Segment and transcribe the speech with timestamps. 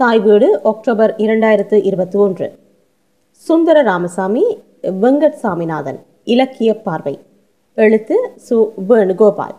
[0.00, 2.58] தாய் வீடு அக்டோபர் இரண்டாயிரத்து இருபத்தி ஒன்று
[3.32, 7.18] சுந்தர ராமசாமி வெங்கட் சாமிநாதன் இலக்கிய பார்வை.
[7.74, 8.68] எழுத்து சு.
[8.88, 9.56] வேணுகோபால்.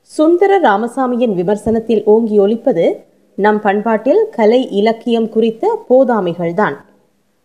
[0.00, 6.74] சுந்தர ராமசாமியின் விமர்சனத்தில் ஓங்கி ஒலிப்பது நம் பண்பாட்டில் கலை இலக்கியம் குறித்த போதாமைகள்தான்.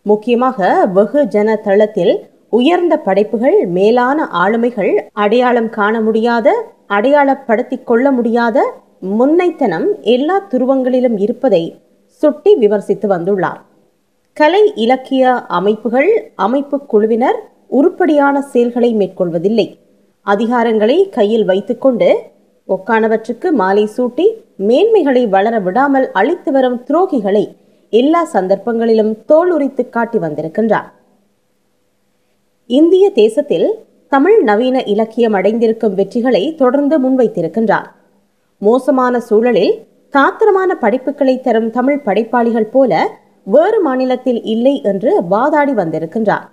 [0.02, 10.02] முக்கியமாக வெகு ஜன தளத்தில் உயர்ந்த படைப்புகள் மேலான ஆளுமைகள் அடையாளம் காண முடியாத அடையாளப்படுத்திக் கொள்ள முடியாத முன்னைத்தனம்
[10.02, 11.76] எல்லா துருவங்களிலும் இருப்பதை
[12.08, 13.60] சுட்டி விமர்சித்து வந்துள்ளார்.
[14.34, 19.78] கலை இலக்கிய அமைப்புகள் அமைப்பு குழுவினர் உருப்படியான செயல்களை மேற்கொள்வதில்லை.
[20.22, 22.18] அதிகாரங்களை கையில் வைத்துக்கொண்டு
[22.68, 24.26] ஒக்கானவற்றுக்கு மாலை சூட்டி
[24.68, 27.46] மேன்மைகளை வளர விடாமல் அழித்து வரும் துரோகிகளை
[27.90, 30.90] எல்லா சந்தர்ப்பங்களிலும் தோலுரித்து காட்டி வந்திருக்கின்றார்.
[32.68, 33.68] இந்திய தேசத்தில்
[34.08, 37.96] தமிழ் நவீன இலக்கியம் அடைந்திருக்கும் வெற்றிகளை தொடர்ந்து முன்வைத்திருக்கின்றார்.
[38.62, 39.74] மோசமான சூழலில்
[40.14, 42.92] காத்திரமான படைப்புகளை தரும் தமிழ் படைப்பாளிகள் போல
[43.44, 46.48] வேறு மாநிலத்தில் இல்லை என்று வாதாடி வந்திருக்கின்றார்.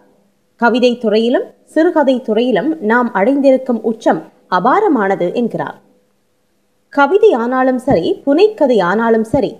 [0.60, 5.78] கவிதை துறையிலும் சிறுகதை துறையிலும் நாம் அடைந்திருக்கும் உச்சம் அபாரமானது என்கிறார்.
[6.88, 9.52] கவிதை ஆனாலும் சரி புனைக்கதை ஆனாலும் சரி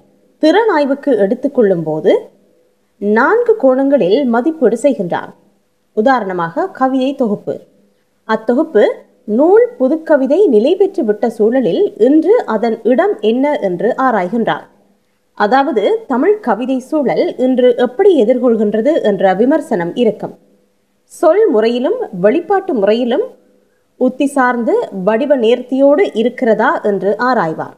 [0.42, 2.12] திறனாய்வுக்கு எடுத்துக்கொள்ளும் போது
[2.98, 5.33] நான்கு கோணங்களில் மதிப்பீடு செய்கின்றார்.
[5.97, 7.55] உதாரணமாக கவிதை தொகுப்பு.
[8.28, 8.84] அத்தொகுப்பு
[9.28, 14.66] நூல் புதுக்கவிதை நிலை பெற்றுவிட்ட சூழலில் இன்று அதன் இடம் என்ன என்று ஆராய்கின்றார்.
[15.39, 20.34] அதாவது தமிழ் கவிதை சூழல் இன்று எப்படி எதிர்கொள்கின்றது என்ற விமர்சனம் இருக்கும்.
[21.12, 23.25] சொல் முறையிலும் வெளிப்பாட்டு முறையிலும்
[24.00, 24.75] உத்தி சார்ந்து
[25.08, 27.77] வடிவ நேர்த்தியோடு இருக்கிறதா என்று ஆராய்வார்.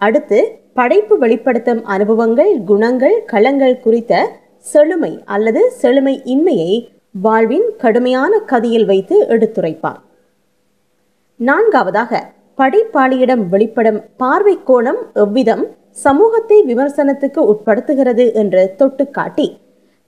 [0.00, 0.40] அடுத்து
[0.78, 4.14] படைப்பு வெளிப்படுத்தும் அனுபவங்கள் குணங்கள் களங்கள் குறித்த
[4.72, 6.72] செழுமை அல்லது செழுமை இன்மையை
[7.26, 10.02] வாழ்வின் கடுமையான கதியில் வைத்து எடுத்துரைப்பார்.
[11.40, 12.20] நான்காவதாக
[12.58, 15.64] படைப்பாளியிடம் வெளிப்படும் பார்வை கோணம் எவ்விதம்
[16.04, 19.46] சமூகத்தை விமர்சனத்துக்கு உட்படுத்துகிறது என்று தொட்டு காட்டி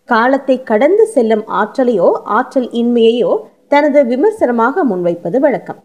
[0.08, 3.32] காலத்தை கடந்து செல்லும் ஆற்றலையோ ஆற்றல் இன்மையையோ
[3.68, 5.80] தனது விமர்சனமாக முன்வைப்பது வழக்கம்.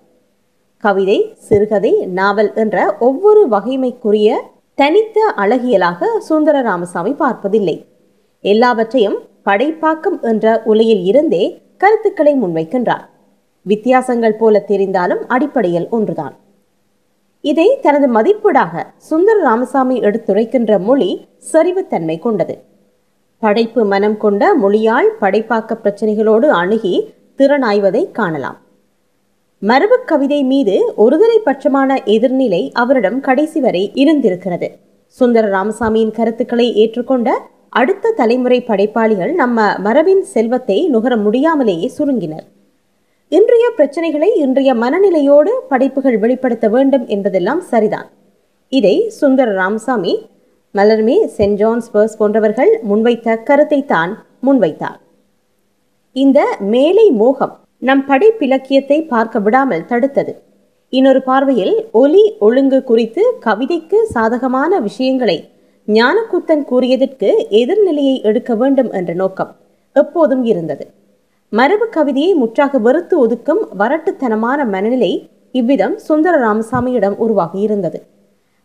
[0.83, 4.29] கவிதை சிறுகதை நாவல் என்ற ஒவ்வொரு வகைமைக்குரிய
[4.77, 7.77] தனித்த அழகியலாக சுந்தர ராமசாமி பார்ப்பதில்லை.
[8.43, 11.43] எல்லாவற்றையும் படைப்பாக்கம் என்ற உலையில் இருந்தே
[11.77, 13.05] கருத்துக்களை முன்வைக்கின்றார்.
[13.65, 16.35] வித்தியாசங்கள் போல தெரிந்தாலும் அடிப்படையில் ஒன்றுதான்.
[17.41, 21.09] இதை தனது மதிப்பீடாக சுந்தர ராமசாமி எடுத்துரைக்கின்ற மொழி
[21.51, 22.55] சரிவுத்தன்மை கொண்டது.
[23.43, 26.93] படைப்பு மனம் கொண்ட மொழியால் படைப்பாக்க பிரச்சனைகளோடு அணுகி
[27.37, 28.57] திறனாய்வதை காணலாம்.
[29.61, 34.69] மரபு கவிதை மீது ஒருதலை பட்சமான எதிர்நிலை அவரிடம் கடைசி வரை இருந்திருக்கிறது.
[35.17, 37.29] சுந்தர ராமசாமியின் கருத்துக்களை ஏற்றுக்கொண்ட
[37.69, 42.45] அடுத்த தலைமுறை படைப்பாளிகள் நம்ம மரபின் செல்வத்தை நுகர முடியாமலேயே சுருங்கினர்.
[43.31, 48.07] இன்றைய பிரச்சனைகளை இன்றைய மனநிலையோடு படைப்புகள் வெளிப்படுத்த வேண்டும் என்பதெல்லாம் சரிதான்.
[48.71, 50.13] இதை Sundara Ramasamy
[50.75, 54.11] Mallarme Saint John's Perse போன்றவர்கள் முன்வைத்த கருத்தை தான்
[54.47, 54.99] முன்வைத்தார்.
[56.15, 56.39] இந்த
[56.73, 57.55] மேலை மோகம்
[57.87, 60.35] நம் படைப்பிலக்கியத்தை பார்க்க விடாமல் தடுத்தது.
[60.93, 65.37] இன்னொரு பார்வையில் ஒலி ஒழுங்கு குறித்து கவிதைக்கு சாதகமான விஷயங்களை
[65.87, 67.31] ஞானக்கூத்தன் கூறியதற்கு
[67.61, 69.51] எதிர்நிலையை எடுக்க வேண்டும் என்ற நோக்கம்
[69.95, 70.87] எப்போதும் இருந்தது.
[71.57, 75.09] மரபு கவிதையை முற்றாக வெறுத்து ஒதுக்கும் வரட்டுத்தனமான மனநிலை
[75.59, 77.99] இவ்விதம் சுந்தர ராமசாமியிடம் உருவாகி இருந்தது.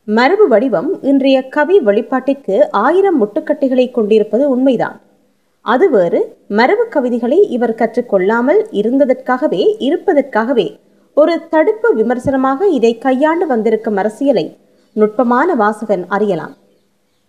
[0.09, 4.97] மரபு வடிவம் இன்றைய கவி வழிபாட்டிற்கு ஆயிரம் முட்டுக்கட்டைகளை கொண்டிருப்பது உண்மைதான்.
[5.65, 6.21] அது வேறு
[6.61, 10.69] மரபு கவிதைகளை இவர் கற்றுக்கொள்ளாமல் இருந்ததற்காகவே இருப்பதற்காகவே
[11.17, 14.47] ஒரு தடுப்பு விமர்சனமாக இதை கையாண்டு வந்திருக்கும் அரசியலை
[14.97, 16.57] நுட்பமான வாசகன் அறியலாம்.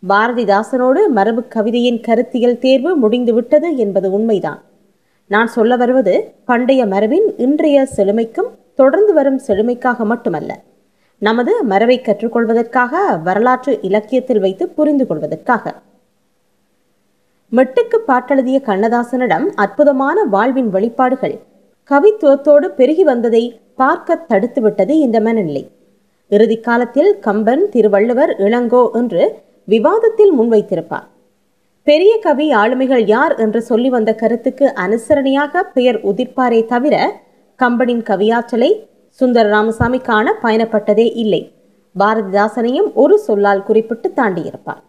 [0.03, 4.61] பாரதிதாசனோடு மரபு கவிதையின் கருத்தியல் தேர்வு முடிந்துவிட்டது என்பது உண்மைதான்.
[5.31, 6.13] நான் சொல்ல வருவது
[6.45, 10.51] பண்டைய மரபின் இன்றைய செழுமைக்கும் தொடர்ந்து வரும் செழுமைக்காக மட்டுமல்ல
[11.21, 15.73] நமது மரபை கற்றுக்கொள்வதற்காக வரலாற்று இலக்கியத்தில் வைத்து புரிந்து கொள்வதற்காக.
[17.51, 21.37] மெட்டுக்கு பாட்டெழுதிய கண்ணதாசனிடம் அற்புதமான வாழ்வின் வெளிப்பாடுகள்
[21.91, 23.43] கவித்துவத்தோடு பெருகி வந்ததை
[23.75, 25.63] பார்க்க தடுத்துவிட்டது இந்த மனநிலை.
[26.31, 29.23] இறுதி காலத்தில் கம்பன் திருவள்ளுவர் இளங்கோ என்று
[29.65, 31.07] விவாதத்தில் முன்வைத்திருப்பார்.
[31.87, 36.95] பெரிய கவி ஆளுமைகள் யார் என்று சொல்லி வந்த கருத்துக்கு அனுசரணையாக பெயர் உதிர்ப்பாரே தவிர
[37.59, 38.69] கம்பனின் கவியாற்றலை
[39.19, 41.41] சுந்தர ராமசாமி காண பயணப்பட்டதே இல்லை.
[41.95, 44.81] பாரதிதாசனையும் ஒரு சொல்லால் குறிப்பிட்டு தாண்டியிருப்பார்.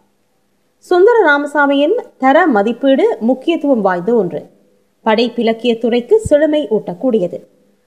[0.77, 4.41] சுந்தர ராமசாமியின் தர மதிப்பீடு முக்கியத்துவம் வாய்ந்த ஒன்று.
[5.05, 7.39] படைப்பிலக்கிய துறைக்கு செழுமை ஊட்டக்கூடியது.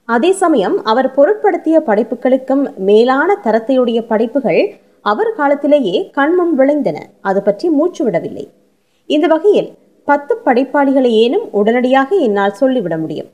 [0.05, 4.61] அதே சமயம் அவர் பொருட்படுத்திய படைப்புகளுக்கும் மேலான தரத்தையுடைய படைப்புகள்
[5.01, 6.97] அவர் காலத்திலேயே கண்முன் விளைந்தன.
[7.21, 8.45] அது பற்றி மூச்சு விடவில்லை.
[9.09, 9.69] இந்த வகையில்
[10.07, 13.29] பத்து படைப்பாளிகளை ஏனும் உடனடியாக என்னால் சொல்லிவிட முடியும்.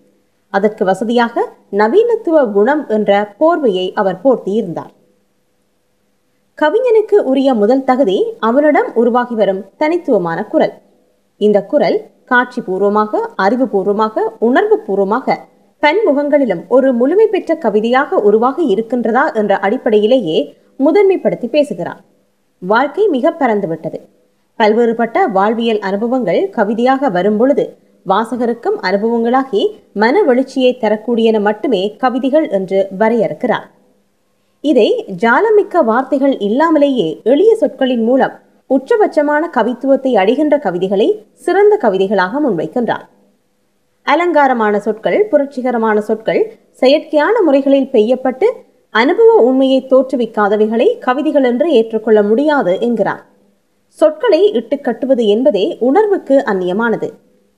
[0.54, 1.46] அதற்கு வசதியாக
[1.80, 4.92] நவீனத்துவ குணம் என்ற போர்வையை அவர் போர்த்தியிருந்தார்.
[6.60, 8.18] கவிஞனுக்கு உரிய முதல் தகுதி
[8.50, 10.74] அவனிடம் உருவாகி வரும் தனித்துவமான குரல்.
[11.42, 11.98] இந்த குரல்
[12.32, 15.38] காட்சி பூர்வமாக அறிவுபூர்வமாக உணர்வு பூர்வமாக
[15.84, 20.38] பன்முகங்களிலும் ஒரு முழுமை பெற்ற கவிதையாக உருவாகி இருக்கின்றதா என்ற அடிப்படையிலேயே
[20.86, 22.02] முதன்மைப்படுத்தி பேசுகிறார்.
[22.62, 24.00] வாழ்க்கை மிக பறந்துவிட்டது
[24.60, 29.62] பல்வேறுபட்ட வாழ்வியல் அனுபவங்கள் கவிதையாக வரும்பொழுது வாசகருக்கும் அனுபவங்களாகி
[29.94, 33.66] மன வெளிச்சியை தரக்கூடியன மட்டுமே கவிதைகள் என்று வரையறுக்கிறார்.
[34.62, 38.36] இதை ஜாலமிக்க வார்த்தைகள் இல்லாமலேயே எளிய சொற்களின் மூலம்
[38.70, 43.06] உச்சபட்சமான கவித்துவத்தை அடைகின்ற கவிதைகளை சிறந்த கவிதைகளாக முன்வைக்கின்றார்.
[44.04, 46.42] அலங்காரமான சொற்கள் புரட்சிகரமான சொற்கள்
[46.82, 48.48] செயற்கையான முறைகளில் பெய்யப்பட்டு
[48.90, 53.24] அனுபவ உண்மையை தோற்றுவிக்காதவைகளை கவிதைகள் என்று ஏற்றுக்கொள்ள முடியாது என்கிறார்.
[54.00, 57.10] சொற்களை இட்டு கட்டுவது என்பதே உணர்வுக்கு அந்நியமானது.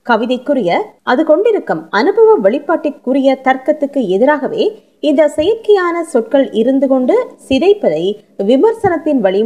[0.02, 9.42] கவிதைக்குரிய அது கொண்டிருக்கும் அனுபவ வெளிப்பாட்டிற்குரிய தர்க்கத்துக்கு எதிராகவே இந்த செயற்கையான சொற்கள் இருந்து கொண்டு சிதைப்பதை விமர்சனத்தின் வழி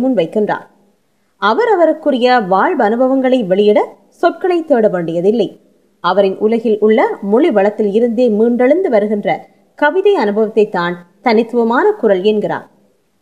[1.39, 5.61] அவர் அவருக்குரிய வாழ்வு அனுபவங்களை வெளியிட சொற்களை தேட வேண்டியதில்லை.
[6.01, 12.71] அவரின் உலகில் உள்ள மொழி வளத்தில் இருந்தே மீண்டெழுந்து வருகின்ற கவிதை அனுபவத்தை தான் தனித்துவமான குரல் என்கிறார்.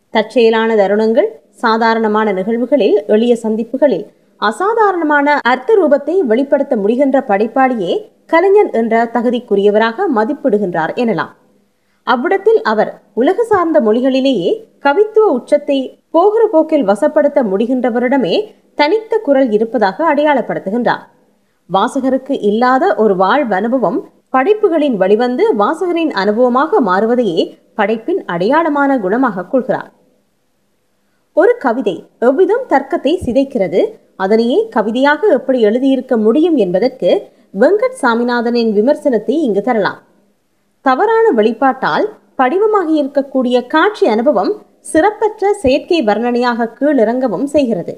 [0.09, 4.05] தற்செயலான தருணங்கள் சாதாரணமான நிகழ்வுகளில் எளிய சந்திப்புகளில்
[4.41, 7.93] அசாதாரணமான அர்த்த ரூபத்தை வெளிப்படுத்த முடிகின்ற படைப்பாளியே
[8.25, 11.33] கலைஞன் என்ற தகுதிக்குரியவராக மதிப்பிடுகின்றார் எனலாம்.
[12.07, 14.51] அவ்விடத்தில் அவர் உலக சார்ந்த மொழிகளிலேயே
[14.85, 15.77] கவித்துவ உச்சத்தை
[16.09, 18.35] போகிற போக்கில் வசப்படுத்த முடிகின்றவரிடமே
[18.79, 21.03] தனித்த குரல் இருப்பதாக அடையாளப்படுத்துகின்றார்.
[21.69, 23.99] வாசகருக்கு இல்லாத ஒரு வாழ்வு அனுபவம்
[24.35, 27.41] படைப்புகளின் வழிவந்து வாசகரின் அனுபவமாக மாறுவதையே
[27.75, 29.89] படைப்பின் அடையாளமான குணமாக கொள்கிறார்.
[31.33, 33.81] ஒரு கவிதை எவ்விதம் தர்க்கத்தை சிதைக்கிறது
[34.15, 37.09] அதனையே கவிதையாக எப்படி எழுதியிருக்க முடியும் என்பதற்கு
[37.59, 39.99] வெங்கட் சாமிநாதனின் விமர்சனத்தை இங்கு தரலாம்.
[40.81, 42.05] தவறான வெளிப்பாட்டால்
[42.37, 44.51] படிவமாகி இருக்கக்கூடிய காட்சி அனுபவம்
[44.91, 47.93] சிறப்பற்ற செயற்கை வர்ணனையாக கீழிறங்கவும் செய்கிறது.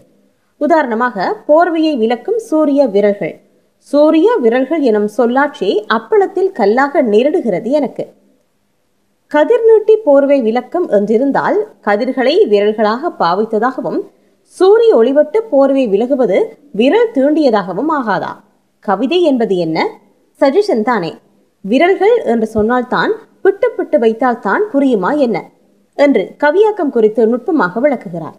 [0.57, 3.35] உதாரணமாக போர்வையை விளக்கும் சூரிய விரல்கள்.
[3.79, 8.03] சூரிய விரல்கள் எனும் சொல்லாட்சி அப்பளத்தில் கல்லாக நேரிடுகிறது எனக்கு.
[9.31, 13.99] கதிர் நீட்டி போர்வை விளக்கம் என்றிருந்தால் கதிர்களை விரல்களாக பாவித்ததாகவும்
[14.43, 16.39] சூரிய ஒளிவட்டு போர்வை விலகுவது
[16.71, 18.31] விரல் தீண்டியதாகவும் ஆகாதா?
[18.79, 19.87] கவிதை என்பது என்ன?
[20.41, 21.13] சஜஷன் தானே.
[21.61, 23.11] விரல்கள் என்று சொன்னால்தான்
[23.41, 25.49] பிட்டு பிட்டு வைத்தால்தான் புரியுமா என்ன?
[25.93, 28.37] என்று கவியாக்கம் குறித்து நுட்பமாக விளக்குகிறார்.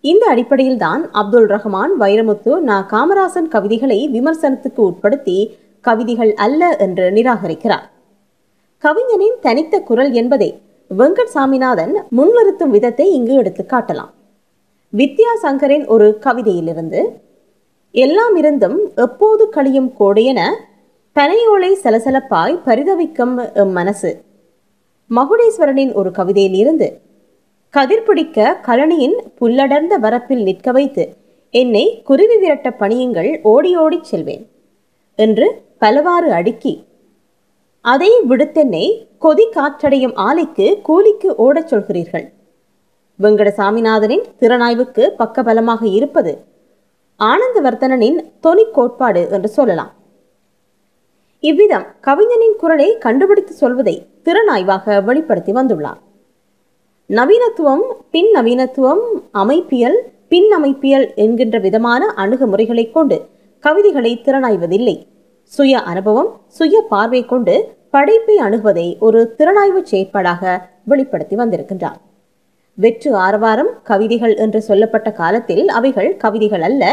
[0.00, 2.86] இந்த அடிப்படையில் தான் அப்துல் ரஹ்மான் வைரமுத்து நா.
[2.90, 5.38] காமராசன் கவிதைகளை விமர்சனத்துக்கு உட்படுத்தி
[5.80, 7.88] கவிதைகள் அல்ல என்று நிராகரிக்கிறார்.
[8.82, 10.60] கவிஞனின் தனித்த குரல் என்பதை
[10.98, 14.12] வெங்கட் சாமிநாதன் முன்னிறுத்தும் விதத்தை இங்கு எடுத்து காட்டலாம்.
[14.92, 17.10] வித்யாசங்கரின் ஒரு கவிதையிலிருந்து
[17.90, 20.40] எல்லாம் இருந்தும் எப்போது கழியும் கோடையென
[21.14, 24.22] பனையோலை சலசலப்பாய் பரிதவிக்கும் எம் மனசு
[25.10, 27.00] மகுடேஸ்வரனின் ஒரு கவிதையில் இருந்து
[27.70, 31.08] கதிர் பிடிக்க கழனியின் புல்லடர்ந்த வரப்பில் நிற்க வைத்து
[31.50, 34.50] என்னை குருவி விரட்ட பணியுங்கள் ஓடி ஓடிச் செல்வேன்
[35.14, 36.84] என்று பலவாறு அடுக்கி
[37.84, 38.84] அதை விடுத்தென்னை
[39.24, 42.26] கொதி காற்றடையும் ஆலைக்கு கூலிக்கு ஓடச் சொல்கிறீர்கள்.
[43.18, 46.32] வெங்கட சாமிநாதனின் திறனாய்வுக்கு பக்கபலமாக இருப்பது
[47.20, 49.92] ஆனந்தவர்தனனின் தொனி கோட்பாடு என்று சொல்லலாம்.
[51.40, 56.00] இவ்விதம் கவிஞனின் குரலை கண்டுபிடித்து சொல்வதை திறனாய்வாக வெளிப்படுத்தி வந்துள்ளார்.
[57.18, 59.04] நவீனத்துவம் பின் நவீனத்துவம்
[59.42, 59.98] அமைப்பியல்
[60.32, 63.18] பின் அமைப்பியல் என்கின்ற விதமான அணுகுமுறைகளை கொண்டு
[63.64, 64.96] கவிதைகளை திறனாய்வதில்லை.
[65.54, 66.28] சுய அனுபவம்
[66.58, 67.54] சுய பார்வை கொண்டு
[67.90, 70.42] படைப்பை அணுகுவதை ஒரு திறனாய்வு செயற்பாடாக
[70.84, 71.98] வெளிப்படுத்தி வந்திருக்கின்றார்.
[72.78, 76.84] வெற்று ஆரவாரம் கவிதைகள் என்று சொல்லப்பட்ட காலத்தில் அவைகள் கவிதைகள் அல்ல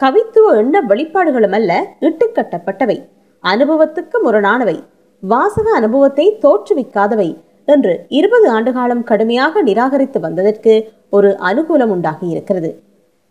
[0.00, 2.98] கவித்துவ எண்ண வெளிப்பாடுகளும் அல்ல இட்டுக்கட்டப்பட்டவை
[3.44, 4.76] அனுபவத்துக்கு முரணானவை.
[5.22, 7.28] வாசக அனுபவத்தை தோற்றுவிக்காதவை
[7.64, 10.74] என்று இருபது ஆண்டுகாலம் கடுமையாக நிராகரித்து வந்ததற்கு
[11.10, 12.72] ஒரு அனுகூலம் உண்டாகி இருக்கிறது.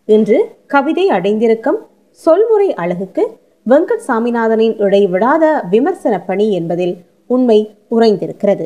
[0.06, 1.82] இன்று கவிதை அடைந்திருக்கும்
[2.12, 3.24] சொல்முறை அழகுக்கு
[3.72, 6.94] வெங்கட் சாமிநாதனின் இடைவிடாத விமர்சன பணி என்பதில்
[7.28, 7.58] உண்மை
[7.96, 8.66] உறைந்திருக்கிறது.